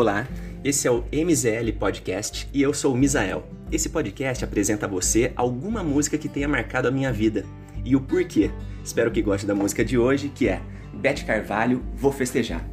Olá, 0.00 0.26
esse 0.64 0.88
é 0.88 0.90
o 0.90 1.04
MZL 1.12 1.70
Podcast 1.78 2.48
e 2.54 2.62
eu 2.62 2.72
sou 2.72 2.94
o 2.94 2.96
Misael. 2.96 3.46
Esse 3.70 3.90
podcast 3.90 4.42
apresenta 4.42 4.86
a 4.86 4.88
você 4.88 5.30
alguma 5.36 5.84
música 5.84 6.16
que 6.16 6.26
tenha 6.26 6.48
marcado 6.48 6.88
a 6.88 6.90
minha 6.90 7.12
vida 7.12 7.44
e 7.84 7.94
o 7.94 8.00
porquê. 8.00 8.50
Espero 8.82 9.10
que 9.10 9.20
goste 9.20 9.46
da 9.46 9.54
música 9.54 9.84
de 9.84 9.98
hoje, 9.98 10.30
que 10.30 10.48
é 10.48 10.62
Bete 10.94 11.26
Carvalho, 11.26 11.84
Vou 11.94 12.10
Festejar. 12.10 12.66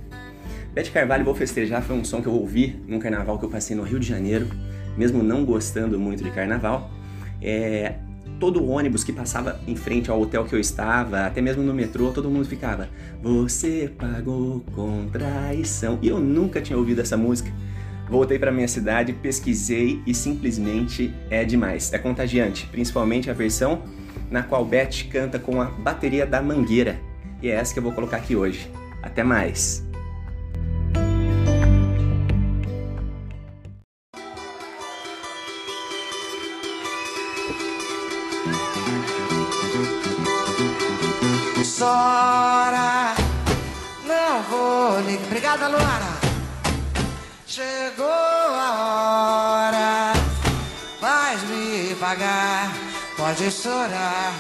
Bete 0.74 0.90
Carvalho, 0.90 1.26
Vou 1.26 1.36
Festejar 1.36 1.84
foi 1.84 1.98
um 1.98 2.06
som 2.06 2.22
que 2.22 2.30
eu 2.30 2.34
ouvi 2.34 2.82
num 2.88 2.98
carnaval 2.98 3.38
que 3.38 3.44
eu 3.44 3.50
passei 3.50 3.76
no 3.76 3.84
Rio 3.84 4.00
de 4.00 4.08
Janeiro, 4.08 4.48
mesmo 4.96 5.22
não 5.22 5.44
gostando 5.44 6.00
muito 6.00 6.24
de 6.24 6.32
carnaval. 6.32 6.90
É, 7.42 7.96
todo 8.40 8.62
o 8.62 8.70
ônibus 8.70 9.04
que 9.04 9.12
passava 9.12 9.60
em 9.68 9.76
frente 9.76 10.10
ao 10.10 10.20
hotel 10.22 10.46
que 10.46 10.54
eu 10.54 10.60
estava, 10.60 11.26
até 11.26 11.42
mesmo 11.42 11.64
no 11.64 11.74
metrô, 11.74 12.12
todo 12.12 12.30
mundo 12.30 12.46
ficava: 12.46 12.90
Você 13.22 13.92
pagou 13.98 14.64
com 14.74 15.08
traição. 15.08 16.00
E 16.02 16.08
eu 16.08 16.20
nunca 16.20 16.62
tinha 16.62 16.78
ouvido 16.78 17.02
essa 17.02 17.18
música. 17.18 17.52
Voltei 18.10 18.40
para 18.40 18.52
minha 18.52 18.68
cidade, 18.68 19.12
pesquisei 19.12 20.02
e 20.08 20.14
simplesmente 20.14 21.14
é 21.30 21.44
demais. 21.44 21.92
É 21.94 21.98
contagiante, 21.98 22.66
principalmente 22.72 23.30
a 23.30 23.34
versão 23.34 23.82
na 24.30 24.44
qual 24.44 24.66
Beth 24.66 25.10
canta 25.10 25.40
com 25.40 25.62
a 25.62 25.66
bateria 25.66 26.26
da 26.26 26.42
Mangueira. 26.42 27.00
E 27.42 27.50
é 27.50 27.56
essa 27.56 27.74
que 27.74 27.80
eu 27.80 27.84
vou 27.84 27.92
colocar 27.92 28.18
aqui 28.18 28.36
hoje. 28.36 28.70
Até 29.02 29.24
mais! 29.24 29.87
chora. 41.78 43.14
Não 44.06 44.42
vou 44.50 45.00
ligar. 45.02 45.26
Obrigada, 45.26 45.68
Luana. 45.68 46.18
Chegou 47.46 48.08
a 48.08 48.70
hora. 48.82 50.14
Vai 51.00 51.38
me 51.48 51.96
pagar. 51.96 52.72
Pode 53.16 53.52
chorar, 53.52 54.34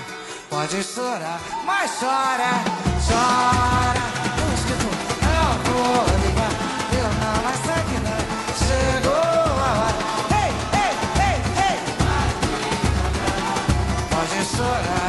pode 0.49 0.83
chorar. 0.83 1.39
Mas 1.65 1.91
chora, 1.99 2.63
chora. 3.07 4.05
Não 5.27 5.49
vou 5.65 6.05
ligar. 6.23 6.53
Eu 6.93 7.09
não 7.21 7.35
mais 7.43 7.65
aqui 7.77 7.97
não. 8.05 8.21
Chegou 8.65 9.13
a 9.13 9.71
hora. 9.79 9.99
Ei, 10.41 10.51
ei, 10.83 10.93
ei, 11.27 11.37
ei. 11.67 11.77
Pode 14.09 14.39
chorar. 14.55 15.06